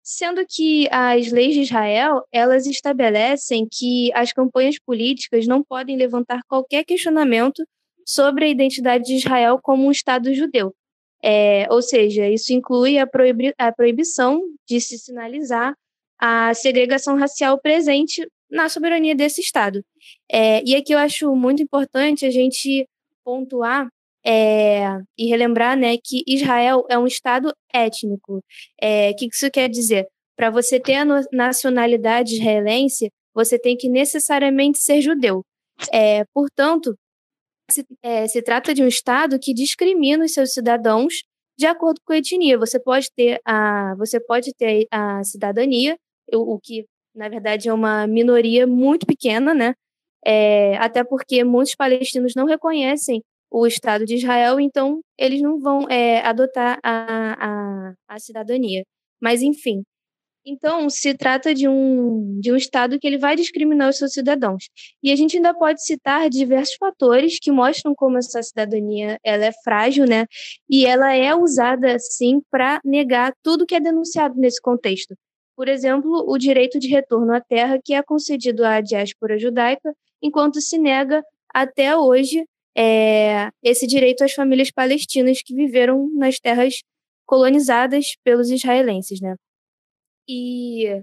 [0.00, 6.42] Sendo que as leis de Israel, elas estabelecem que as campanhas políticas não podem levantar
[6.48, 7.64] qualquer questionamento
[8.06, 10.72] sobre a identidade de Israel como um Estado judeu.
[11.24, 15.74] É, ou seja, isso inclui a, proibi a proibição de se sinalizar
[16.18, 19.82] a segregação racial presente na soberania desse Estado.
[20.30, 22.86] É, e aqui eu acho muito importante a gente
[23.24, 23.88] pontuar
[24.24, 24.84] é,
[25.18, 28.36] e relembrar né, que Israel é um Estado étnico.
[28.36, 28.42] O
[28.80, 30.06] é, que isso quer dizer?
[30.36, 35.42] Para você ter a nacionalidade israelense, você tem que necessariamente ser judeu.
[35.92, 36.94] É, portanto,
[37.70, 41.22] se, é, se trata de um Estado que discrimina os seus cidadãos
[41.58, 42.58] de acordo com a etnia.
[42.58, 45.96] Você pode ter a, você pode ter a cidadania,
[46.32, 46.84] o, o que
[47.14, 49.74] na verdade é uma minoria muito pequena, né?
[50.24, 55.88] É, até porque muitos palestinos não reconhecem o Estado de Israel, então eles não vão
[55.90, 58.84] é, adotar a, a, a cidadania.
[59.20, 59.84] Mas, enfim,
[60.44, 64.68] então, se trata de um, de um Estado que ele vai discriminar os seus cidadãos.
[65.02, 69.52] E a gente ainda pode citar diversos fatores que mostram como essa cidadania ela é
[69.62, 70.26] frágil, né?
[70.68, 75.14] E ela é usada, sim, para negar tudo que é denunciado nesse contexto.
[75.56, 80.60] Por exemplo, o direito de retorno à terra que é concedido à diáspora judaica, enquanto
[80.60, 86.82] se nega até hoje é, esse direito às famílias palestinas que viveram nas terras
[87.26, 89.36] colonizadas pelos israelenses, né?
[90.28, 91.02] E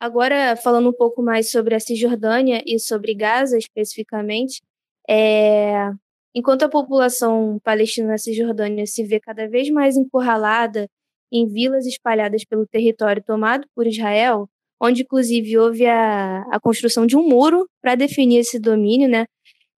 [0.00, 4.62] agora falando um pouco mais sobre a Cisjordânia e sobre Gaza especificamente,
[5.08, 5.90] é,
[6.34, 10.88] enquanto a população palestina na Cisjordânia se vê cada vez mais encurralada
[11.32, 14.48] em vilas espalhadas pelo território tomado por Israel,
[14.80, 19.26] onde inclusive houve a, a construção de um muro para definir esse domínio, né?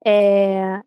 [0.05, 0.81] É,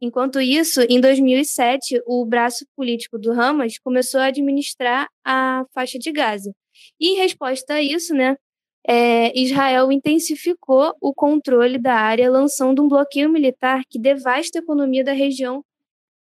[0.00, 6.12] enquanto isso, em 2007, o braço político do Hamas começou a administrar a faixa de
[6.12, 6.52] Gaza.
[7.00, 8.36] E em resposta a isso, né,
[8.86, 15.02] é, Israel intensificou o controle da área, lançando um bloqueio militar que devasta a economia
[15.02, 15.64] da região,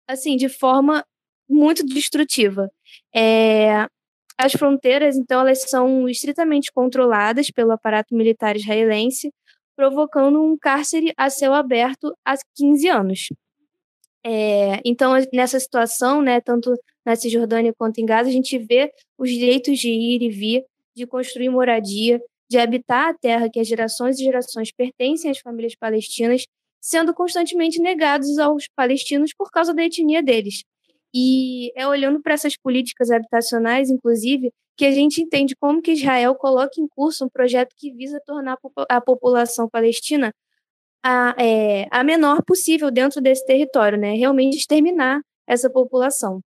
[0.08, 1.04] assim, de forma
[1.50, 2.70] muito destrutiva.
[3.14, 3.86] É,
[4.38, 9.30] as fronteiras, então, elas são estritamente controladas pelo aparato militar israelense,
[9.76, 13.28] provocando um cárcere a céu aberto há 15 anos.
[14.24, 19.30] É, então, nessa situação, né, tanto na Cisjordânia quanto em Gaza, a gente vê os
[19.30, 24.18] direitos de ir e vir, de construir moradia, de habitar a terra que as gerações
[24.18, 26.44] e gerações pertencem às famílias palestinas,
[26.80, 30.64] sendo constantemente negados aos palestinos por causa da etnia deles.
[31.14, 36.34] E é olhando para essas políticas habitacionais, inclusive, que a gente entende como que Israel
[36.34, 38.56] coloca em curso um projeto que visa tornar
[38.88, 40.32] a população palestina
[41.02, 44.14] a, é, a menor possível dentro desse território, né?
[44.14, 46.40] Realmente exterminar essa população.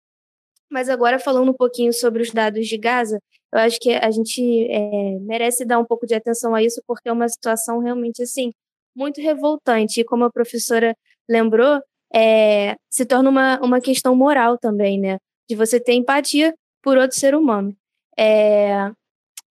[0.69, 3.19] Mas agora falando um pouquinho sobre os dados de Gaza,
[3.53, 7.09] eu acho que a gente é, merece dar um pouco de atenção a isso, porque
[7.09, 8.51] é uma situação realmente assim
[8.95, 10.01] muito revoltante.
[10.01, 10.95] E como a professora
[11.29, 11.81] lembrou,
[12.13, 15.17] é, se torna uma, uma questão moral também, né?
[15.49, 17.75] De você ter empatia por outro ser humano.
[18.17, 18.91] É,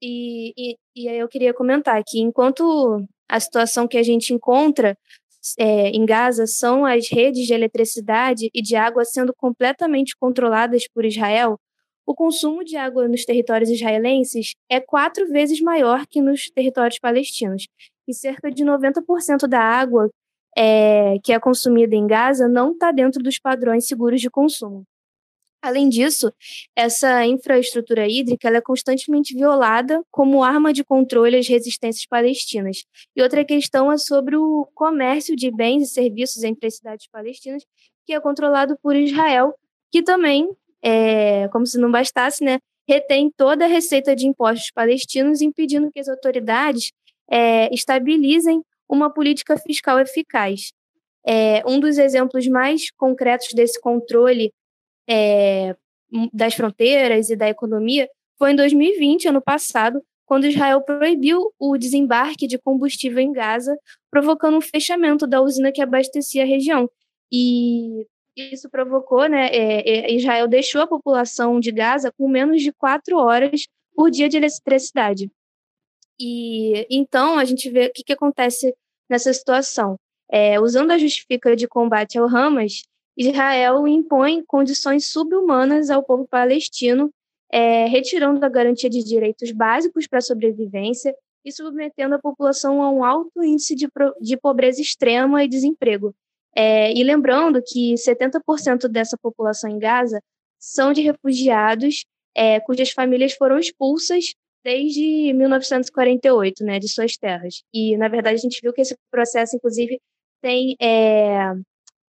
[0.03, 4.97] e, e, e aí eu queria comentar que enquanto a situação que a gente encontra
[5.59, 11.05] é, em Gaza são as redes de eletricidade e de água sendo completamente controladas por
[11.05, 11.59] Israel,
[12.07, 17.67] o consumo de água nos territórios israelenses é quatro vezes maior que nos territórios palestinos.
[18.09, 20.11] E cerca de 90% da água
[20.57, 24.85] é, que é consumida em Gaza não está dentro dos padrões seguros de consumo.
[25.63, 26.33] Além disso,
[26.75, 32.85] essa infraestrutura hídrica é constantemente violada como arma de controle às resistências palestinas.
[33.15, 37.63] E outra questão é sobre o comércio de bens e serviços entre as cidades palestinas,
[38.07, 39.55] que é controlado por Israel,
[39.93, 40.49] que também,
[40.83, 42.59] é, como se não bastasse, né,
[42.89, 46.91] retém toda a receita de impostos palestinos, impedindo que as autoridades
[47.31, 50.73] é, estabilizem uma política fiscal eficaz.
[51.25, 54.53] É, um dos exemplos mais concretos desse controle
[55.09, 55.77] é,
[56.33, 62.47] das fronteiras e da economia foi em 2020, ano passado, quando Israel proibiu o desembarque
[62.47, 63.77] de combustível em Gaza,
[64.11, 66.89] provocando um fechamento da usina que abastecia a região.
[67.31, 69.49] E isso provocou, né?
[69.49, 74.29] É, é, Israel deixou a população de Gaza com menos de quatro horas por dia
[74.29, 75.31] de eletricidade.
[76.21, 78.75] E então a gente vê o que, que acontece
[79.09, 79.97] nessa situação.
[80.31, 82.83] É, usando a justificativa de combate ao Hamas,
[83.17, 87.11] Israel impõe condições subhumanas ao povo palestino,
[87.51, 92.91] é, retirando a garantia de direitos básicos para a sobrevivência e submetendo a população a
[92.91, 93.89] um alto índice de,
[94.21, 96.15] de pobreza extrema e desemprego.
[96.55, 100.23] É, e lembrando que 70% dessa população em Gaza
[100.59, 102.05] são de refugiados
[102.35, 107.63] é, cujas famílias foram expulsas desde 1948, né, de suas terras.
[107.73, 110.01] E, na verdade, a gente viu que esse processo, inclusive,
[110.43, 111.53] tem é,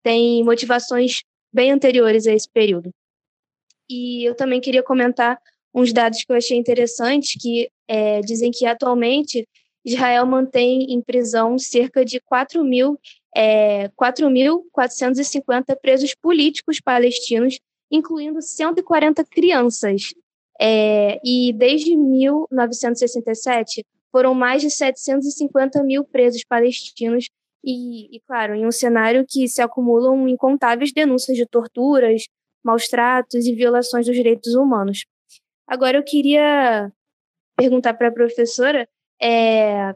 [0.03, 2.91] tem motivações bem anteriores a esse período.
[3.91, 5.39] E eu também queria comentar
[5.75, 9.49] uns dados que eu achei interessantes, que é, dizem que atualmente
[9.85, 12.99] Israel mantém em prisão cerca de 4 mil,
[13.37, 17.59] é, 4.450 presos políticos palestinos,
[17.91, 20.15] incluindo 140 crianças.
[20.61, 27.29] É, e desde 1967 foram mais de 750 mil presos palestinos
[27.63, 32.27] e, e, claro, em um cenário que se acumulam incontáveis denúncias de torturas,
[32.65, 35.05] maus tratos e violações dos direitos humanos.
[35.67, 36.93] Agora eu queria
[37.57, 38.89] perguntar para a professora,
[39.21, 39.93] é,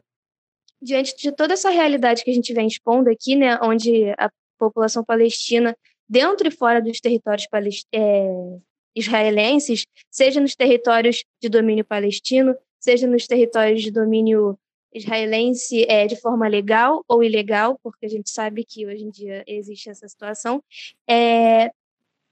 [0.81, 5.03] diante de toda essa realidade que a gente vem expondo aqui, né, onde a população
[5.03, 5.75] palestina,
[6.09, 7.47] dentro e fora dos territórios
[7.93, 8.59] é,
[8.95, 14.57] israelenses, seja nos territórios de domínio palestino, seja nos territórios de domínio
[14.93, 19.43] israelense é, de forma legal ou ilegal, porque a gente sabe que hoje em dia
[19.47, 20.61] existe essa situação,
[21.09, 21.71] é,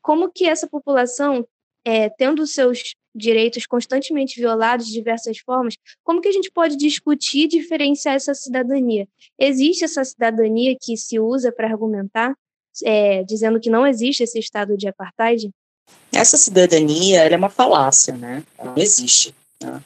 [0.02, 1.48] como que essa população,
[1.86, 7.45] é, tendo seus direitos constantemente violados de diversas formas, como que a gente pode discutir
[7.45, 9.08] e diferenciar essa cidadania?
[9.38, 12.36] Existe essa cidadania que se usa para argumentar,
[12.84, 15.50] é, dizendo que não existe esse estado de apartheid?
[16.12, 18.43] Essa cidadania é uma falácia, né?
[18.58, 19.34] Ela não existe.
[19.62, 19.82] Né?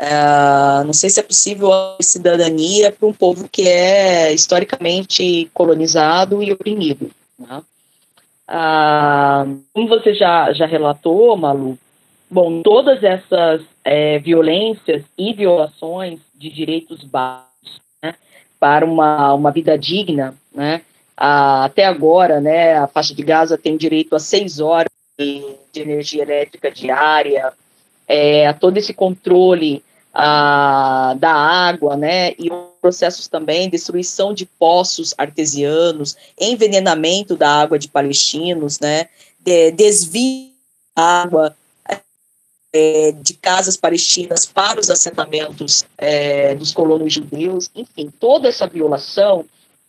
[0.00, 6.52] Uh, não sei se é possível cidadania para um povo que é historicamente colonizado e
[6.52, 7.10] oprimido.
[7.38, 7.62] Né?
[8.48, 11.76] Uh, como você já, já relatou, Malu,
[12.30, 18.14] bom, todas essas é, violências e violações de direitos básicos né,
[18.58, 20.82] para uma, uma vida digna, né,
[21.16, 26.70] até agora, né, a faixa de Gaza tem direito a seis horas de, energia elétrica
[26.70, 27.52] diária,
[28.06, 29.82] é, todo esse controle
[30.14, 32.48] a, da água, né, e
[32.80, 39.08] processos também, destruição de poços artesianos, envenenamento da água de palestinos, né,
[39.40, 40.52] de, desvio
[40.96, 41.56] da água,
[42.72, 49.44] é, de casas palestinas para os assentamentos é, dos colonos judeus, enfim, toda essa violação,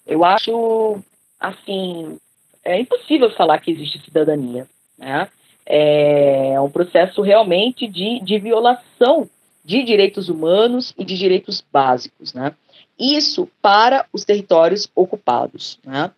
[0.07, 0.99] eu acho,
[1.39, 2.17] assim,
[2.63, 4.67] é impossível falar que existe cidadania,
[4.99, 5.27] né?
[5.65, 9.29] É um processo realmente de, de violação
[9.63, 12.53] de direitos humanos e de direitos básicos, né?
[12.97, 16.11] Isso para os territórios ocupados, né?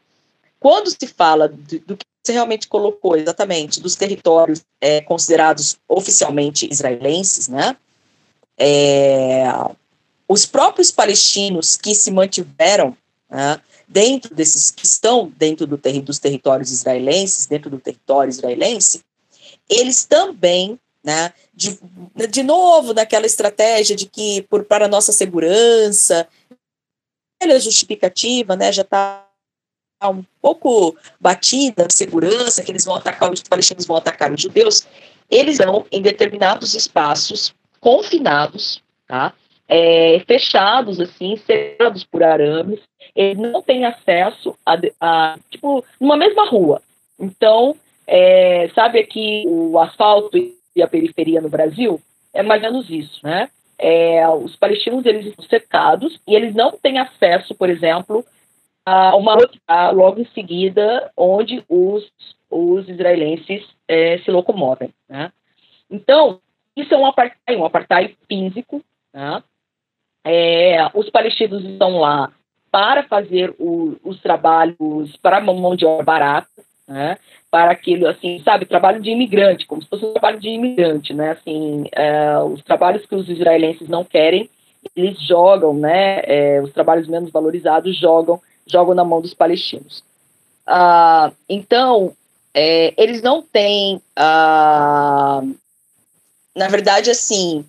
[0.59, 6.67] Quando se fala do, do que você realmente colocou exatamente dos territórios é, considerados oficialmente
[6.71, 7.75] israelenses, né?
[8.57, 9.43] É,
[10.27, 12.95] os próprios palestinos que se mantiveram
[13.32, 19.01] né, dentro desses que estão dentro do ter, dos territórios israelenses, dentro do território israelense,
[19.69, 21.79] eles também, né, de,
[22.29, 26.27] de novo naquela estratégia de que por para nossa segurança,
[27.41, 29.27] a justificativa, né, já está
[30.03, 34.86] um pouco batida, segurança, que eles vão atacar, os palestinos vão atacar os judeus,
[35.29, 39.34] eles estão em determinados espaços confinados, tá?
[39.67, 42.82] É, fechados, assim, cercados por arames,
[43.16, 46.82] eles não têm acesso a, a tipo, numa mesma rua.
[47.20, 47.76] Então,
[48.08, 51.99] é, sabe aqui o asfalto e a periferia no Brasil?
[52.34, 53.49] É mais ou menos isso, né?
[53.78, 58.24] É, os palestinos, eles estão cercados e eles não têm acesso, por exemplo,
[58.86, 62.08] a uma outra, logo em seguida, onde os,
[62.49, 64.93] os israelenses é, se locomovem.
[65.10, 65.32] Né?
[65.89, 66.39] Então,
[66.76, 68.84] isso é um apartheid, um apartheid físico.
[69.14, 69.43] Né?
[70.93, 72.32] Os palestinos estão lá
[72.72, 76.47] para fazer o, os trabalhos para mão de obra barata,
[76.88, 77.17] né?
[77.51, 81.32] para aquilo, assim, sabe, trabalho de imigrante, como se fosse um trabalho de imigrante, né,
[81.32, 84.49] assim, é, os trabalhos que os israelenses não querem,
[84.95, 90.03] eles jogam, né, é, os trabalhos menos valorizados jogam jogam na mão dos palestinos.
[90.65, 92.15] Ah, então,
[92.53, 95.41] é, eles não têm, ah,
[96.55, 97.65] na verdade, assim,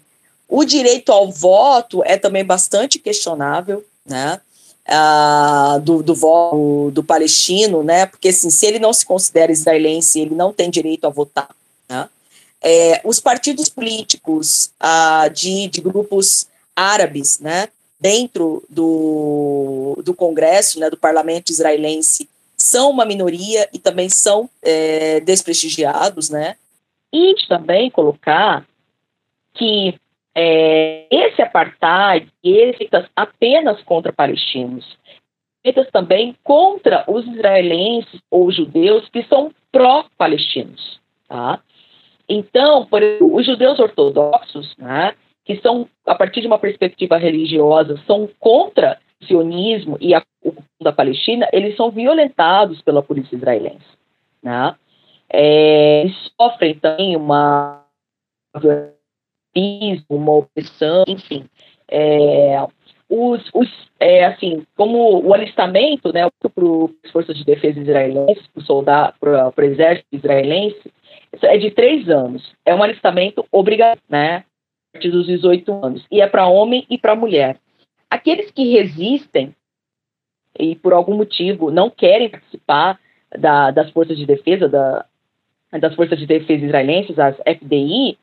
[0.48, 4.40] o direito ao voto é também bastante questionável, né?
[4.87, 8.07] Ah, do, do voto do palestino, né?
[8.07, 11.49] Porque assim, se ele não se considera israelense, ele não tem direito a votar.
[11.89, 12.09] Né?
[12.61, 17.68] É, os partidos políticos ah, de, de grupos árabes, né?
[18.03, 25.20] dentro do, do Congresso, né, do parlamento israelense, são uma minoria e também são é,
[25.20, 26.57] desprestigiados, né?
[27.12, 28.66] E também colocar
[29.55, 29.95] que
[30.35, 34.99] é, esse apartheid, ele apenas contra palestinos,
[35.62, 41.61] feitas também contra os israelenses ou judeus que são pró-palestinos, tá?
[42.28, 45.14] Então, por exemplo, os judeus ortodoxos, né,
[45.45, 50.22] que são, a partir de uma perspectiva religiosa, são contra o sionismo e a
[50.80, 53.87] da Palestina, eles são violentados pela polícia israelense.
[54.43, 54.74] Né?
[55.30, 56.05] É,
[56.37, 57.85] sofrem também uma
[60.09, 61.44] uma opressão, enfim.
[61.88, 62.64] É,
[63.09, 63.68] os, os
[64.00, 66.64] é, assim, como o alistamento, né, para
[67.05, 68.48] as forças de defesa israelenses,
[69.20, 70.92] para o exército israelense,
[71.42, 72.53] é de três anos.
[72.64, 74.44] É um alistamento obrigatório, né?
[74.92, 77.57] partir dos 18 anos, e é para homem e para mulher.
[78.11, 79.55] Aqueles que resistem
[80.59, 83.00] e por algum motivo não querem participar
[83.38, 85.07] da, das forças de defesa, da,
[85.80, 88.18] das forças de defesa israelenses, as FDI,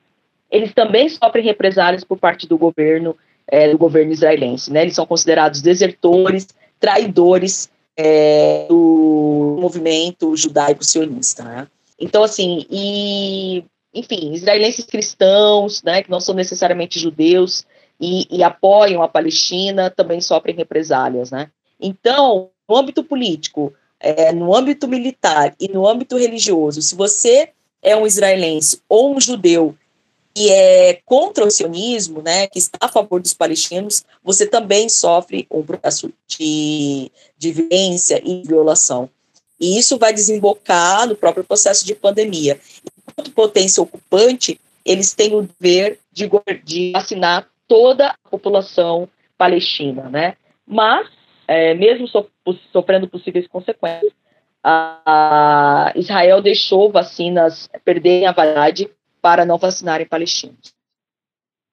[0.51, 3.15] eles também sofrem represálias por parte do governo
[3.47, 4.71] é, do governo israelense.
[4.71, 4.83] Né?
[4.83, 6.47] Eles são considerados desertores,
[6.79, 11.43] traidores é, do movimento judaico-sionista.
[11.43, 11.67] Né?
[11.99, 17.65] Então, assim, e enfim, israelenses cristãos, né, que não são necessariamente judeus
[17.99, 21.49] e, e, apoiam a Palestina, também sofrem represálias, né?
[21.79, 27.49] Então, no âmbito político, é, no âmbito militar e no âmbito religioso, se você
[27.81, 29.75] é um israelense ou um judeu
[30.39, 35.45] que é contra o sionismo, né, que está a favor dos palestinos, você também sofre
[35.51, 39.09] um processo de, de violência e violação.
[39.59, 42.57] E isso vai desembocar no próprio processo de pandemia
[43.05, 46.29] enquanto potência ocupante, eles têm o dever de,
[46.63, 50.37] de vacinar toda a população palestina, né?
[50.65, 51.05] Mas,
[51.49, 52.25] é, mesmo so,
[52.71, 54.13] sofrendo possíveis consequências,
[54.63, 58.89] a, a Israel deixou vacinas perderem a validade
[59.21, 60.73] para não vacinarem palestinos.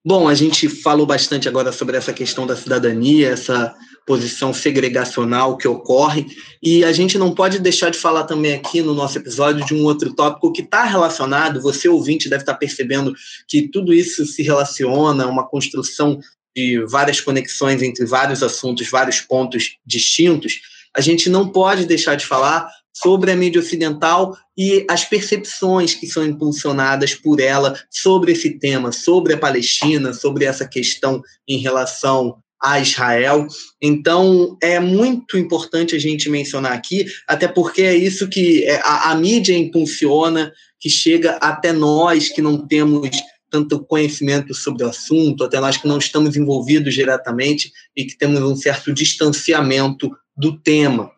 [0.09, 3.75] Bom, a gente falou bastante agora sobre essa questão da cidadania, essa
[4.07, 6.27] posição segregacional que ocorre,
[6.63, 9.83] e a gente não pode deixar de falar também aqui no nosso episódio de um
[9.83, 13.13] outro tópico que está relacionado, você ouvinte deve estar tá percebendo
[13.49, 16.21] que tudo isso se relaciona, uma construção
[16.57, 20.61] de várias conexões entre vários assuntos, vários pontos distintos,
[20.97, 22.71] a gente não pode deixar de falar
[23.03, 28.91] sobre a mídia ocidental e as percepções que são impulsionadas por ela sobre esse tema,
[28.91, 33.47] sobre a Palestina, sobre essa questão em relação a Israel.
[33.83, 39.11] Então, é muito importante a gente mencionar aqui, até porque é isso que é, a,
[39.11, 43.11] a mídia impulsiona, que chega até nós que não temos
[43.51, 48.41] tanto conhecimento sobre o assunto, até nós que não estamos envolvidos diretamente e que temos
[48.43, 51.11] um certo distanciamento do tema.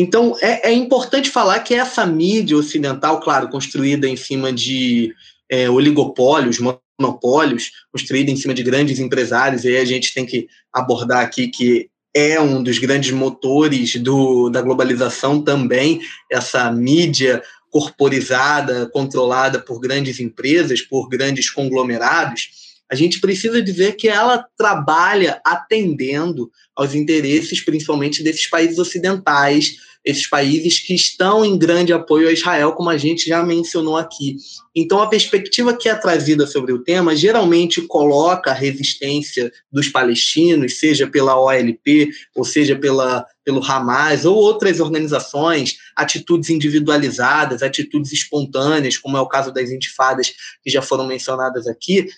[0.00, 5.12] Então, é, é importante falar que essa mídia ocidental, claro, construída em cima de
[5.46, 10.48] é, oligopólios, monopólios, construída em cima de grandes empresários, e aí a gente tem que
[10.72, 16.00] abordar aqui que é um dos grandes motores do, da globalização também,
[16.32, 22.48] essa mídia corporizada, controlada por grandes empresas, por grandes conglomerados,
[22.90, 30.26] a gente precisa dizer que ela trabalha atendendo aos interesses, principalmente desses países ocidentais, esses
[30.26, 34.36] países que estão em grande apoio a Israel, como a gente já mencionou aqui.
[34.74, 40.78] Então, a perspectiva que é trazida sobre o tema geralmente coloca a resistência dos palestinos,
[40.78, 48.96] seja pela OLP, ou seja pela, pelo Hamas, ou outras organizações, atitudes individualizadas, atitudes espontâneas,
[48.96, 50.32] como é o caso das intifadas
[50.62, 52.08] que já foram mencionadas aqui.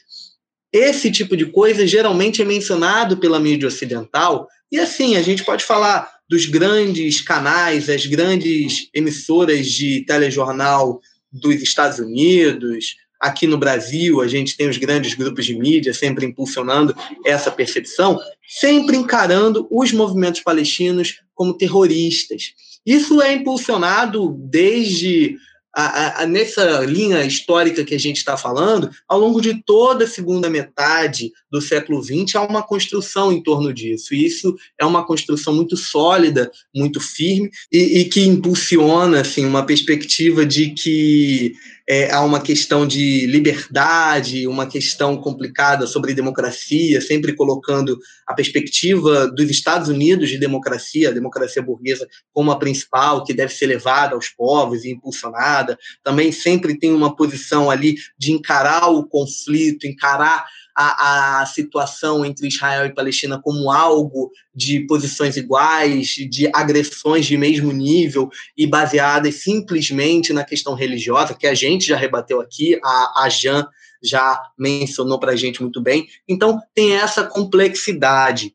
[0.73, 5.65] Esse tipo de coisa geralmente é mencionado pela mídia ocidental, e assim, a gente pode
[5.65, 10.99] falar dos grandes canais, as grandes emissoras de telejornal
[11.31, 12.97] dos Estados Unidos.
[13.21, 18.19] Aqui no Brasil, a gente tem os grandes grupos de mídia sempre impulsionando essa percepção,
[18.49, 22.55] sempre encarando os movimentos palestinos como terroristas.
[22.85, 25.37] Isso é impulsionado desde
[25.75, 30.09] a, a, nessa linha histórica que a gente está falando, ao longo de toda a
[30.09, 34.15] segunda metade do século XX, há uma construção em torno disso.
[34.15, 39.65] E isso é uma construção muito sólida, muito firme, e, e que impulsiona assim, uma
[39.65, 41.55] perspectiva de que
[41.89, 49.29] é, há uma questão de liberdade, uma questão complicada sobre democracia, sempre colocando a perspectiva
[49.29, 54.15] dos Estados Unidos de democracia, a democracia burguesa, como a principal, que deve ser levada
[54.15, 55.79] aos povos e impulsionada.
[56.03, 60.45] Também sempre tem uma posição ali de encarar o conflito, encarar
[60.77, 67.37] a, a situação entre Israel e Palestina como algo de posições iguais, de agressões de
[67.37, 73.25] mesmo nível e baseadas simplesmente na questão religiosa, que a gente já rebateu aqui, a,
[73.25, 73.67] a Jan
[74.03, 76.07] já mencionou para a gente muito bem.
[76.29, 78.55] Então, tem essa complexidade.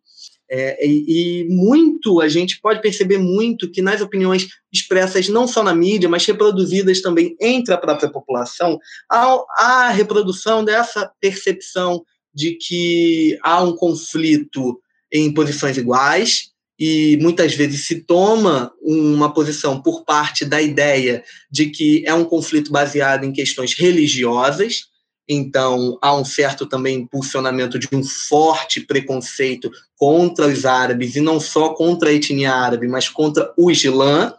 [0.50, 5.62] É, e, e, muito, a gente pode perceber muito que nas opiniões expressas não só
[5.62, 8.80] na mídia, mas reproduzidas também entre a própria população,
[9.12, 14.80] há, a reprodução dessa percepção de que há um conflito
[15.12, 21.70] em posições iguais e muitas vezes se toma uma posição por parte da ideia de
[21.70, 24.86] que é um conflito baseado em questões religiosas
[25.28, 31.40] então, há um certo também impulsionamento de um forte preconceito contra os árabes, e não
[31.40, 34.34] só contra a etnia árabe, mas contra o Islã.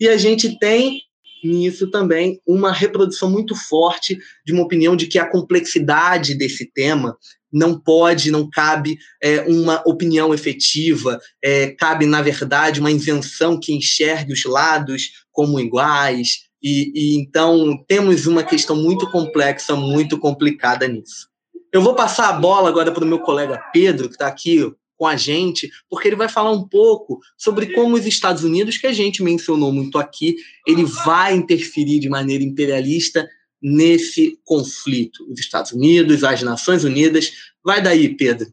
[0.00, 1.02] E a gente tem
[1.44, 7.16] nisso também uma reprodução muito forte de uma opinião de que a complexidade desse tema
[7.52, 13.74] não pode, não cabe é, uma opinião efetiva, é, cabe, na verdade, uma invenção que
[13.74, 20.86] enxergue os lados como iguais, e, e, então temos uma questão muito complexa, muito complicada
[20.86, 21.28] nisso.
[21.72, 25.06] Eu vou passar a bola agora para o meu colega Pedro, que está aqui com
[25.06, 28.92] a gente, porque ele vai falar um pouco sobre como os Estados Unidos, que a
[28.92, 30.36] gente mencionou muito aqui,
[30.66, 33.28] ele vai interferir de maneira imperialista
[33.60, 35.26] nesse conflito.
[35.28, 37.32] Os Estados Unidos, as Nações Unidas.
[37.64, 38.52] Vai daí, Pedro.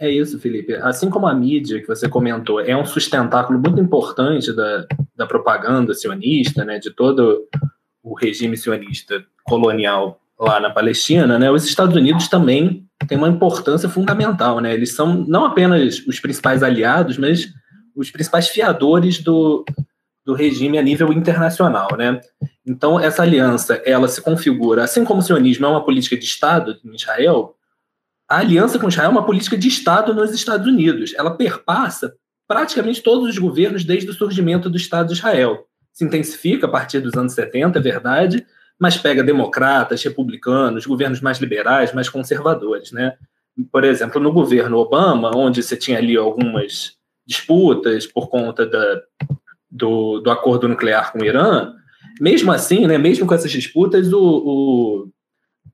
[0.00, 0.74] É isso, Felipe.
[0.74, 4.86] Assim como a mídia que você comentou é um sustentáculo muito importante da,
[5.16, 7.48] da propaganda sionista, né, de todo
[8.02, 13.88] o regime sionista colonial lá na Palestina, né, os Estados Unidos também têm uma importância
[13.88, 14.60] fundamental.
[14.60, 14.72] Né?
[14.72, 17.52] Eles são não apenas os principais aliados, mas
[17.96, 19.64] os principais fiadores do,
[20.24, 21.88] do regime a nível internacional.
[21.96, 22.20] Né?
[22.64, 26.78] Então, essa aliança ela se configura, assim como o sionismo é uma política de Estado
[26.84, 27.56] em Israel,
[28.28, 31.14] a aliança com Israel é uma política de Estado nos Estados Unidos.
[31.16, 32.14] Ela perpassa
[32.46, 35.66] praticamente todos os governos desde o surgimento do Estado de Israel.
[35.92, 38.46] Se intensifica a partir dos anos 70, é verdade,
[38.78, 42.92] mas pega democratas, republicanos, governos mais liberais, mais conservadores.
[42.92, 43.14] Né?
[43.72, 49.02] Por exemplo, no governo Obama, onde você tinha ali algumas disputas por conta da,
[49.70, 51.72] do, do acordo nuclear com o Irã,
[52.20, 55.08] mesmo assim, né, mesmo com essas disputas, o, o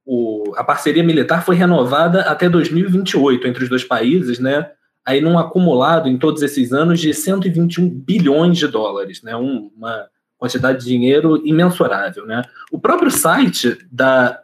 [0.05, 4.71] o, a parceria militar foi renovada até 2028 entre os dois países, né?
[5.07, 9.37] Aí num acumulado em todos esses anos de 121 bilhões de dólares, né?
[9.37, 10.09] Um, uma,
[10.45, 12.27] quantidade de dinheiro imensurável.
[12.27, 12.43] Né?
[12.71, 14.41] O próprio site da,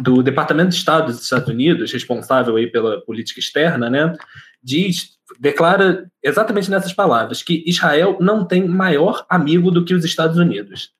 [0.00, 4.16] do Departamento de Estado dos Estados Unidos, responsável aí pela política externa, né,
[4.62, 10.38] diz, declara exatamente nessas palavras que Israel não tem maior amigo do que os Estados
[10.38, 10.90] Unidos.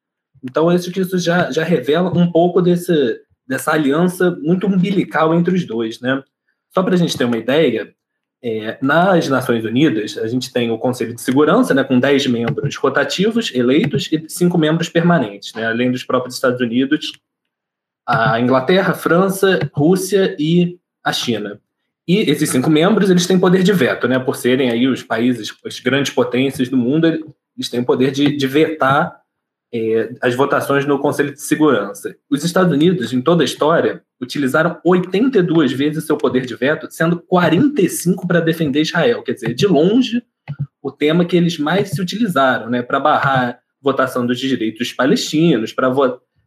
[0.44, 5.54] Então, isso que isso já, já revela um pouco desse, dessa aliança muito umbilical entre
[5.54, 6.22] os dois, né?
[6.70, 7.94] Só para a gente ter uma ideia,
[8.42, 12.74] é, nas Nações Unidas, a gente tem o Conselho de Segurança, né, com 10 membros
[12.76, 17.12] rotativos, eleitos, e 5 membros permanentes, né, além dos próprios Estados Unidos,
[18.06, 21.60] a Inglaterra, a França, Rússia e a China.
[22.06, 25.54] E esses cinco membros, eles têm poder de veto, né, por serem aí os países,
[25.64, 29.21] as grandes potências do mundo, eles têm poder de, de vetar
[29.72, 32.14] é, as votações no Conselho de Segurança.
[32.30, 37.18] Os Estados Unidos, em toda a história, utilizaram 82 vezes seu poder de veto, sendo
[37.18, 39.22] 45 para defender Israel.
[39.22, 40.22] Quer dizer, de longe,
[40.82, 45.88] o tema que eles mais se utilizaram, né, para barrar votação dos direitos palestinos, para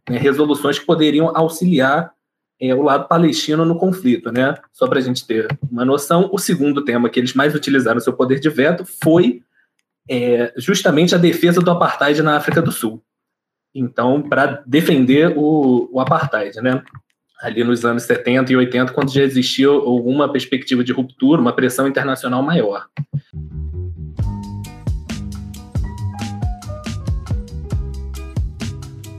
[0.08, 2.14] né, resoluções que poderiam auxiliar
[2.62, 4.32] é, o lado palestino no conflito.
[4.32, 4.56] Né?
[4.72, 8.14] Só para a gente ter uma noção, o segundo tema que eles mais utilizaram seu
[8.14, 9.42] poder de veto foi
[10.08, 13.04] é, justamente a defesa do apartheid na África do Sul
[13.76, 16.82] então, para defender o, o apartheid, né?
[17.42, 21.86] Ali nos anos 70 e 80, quando já existia alguma perspectiva de ruptura, uma pressão
[21.86, 22.88] internacional maior.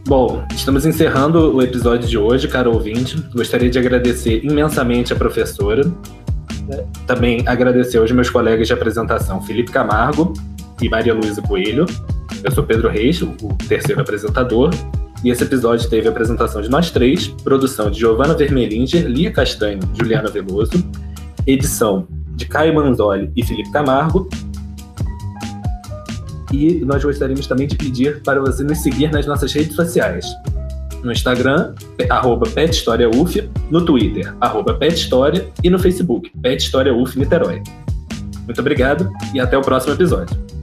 [0.07, 3.20] Bom, estamos encerrando o episódio de hoje, caro ouvinte.
[3.34, 5.82] Gostaria de agradecer imensamente a professora.
[7.07, 10.32] Também agradecer aos meus colegas de apresentação, Felipe Camargo
[10.80, 11.84] e Maria Luísa Coelho.
[12.47, 13.34] Eu sou Pedro Reis, o
[13.68, 14.70] terceiro apresentador,
[15.24, 19.80] e esse episódio teve a apresentação de nós três, produção de Giovanna Vermelinger, Lia Castanho,
[19.99, 20.70] Juliana Veloso,
[21.44, 24.28] edição de Caio Manzoli e Felipe Camargo.
[26.53, 30.24] E nós gostaríamos também de pedir para você nos seguir nas nossas redes sociais.
[31.03, 31.74] No Instagram,
[32.09, 37.61] arroba PetHistóriaUF, no Twitter, arroba PetHistória e no Facebook, Pet História Niterói.
[38.44, 40.55] Muito obrigado e até o próximo episódio.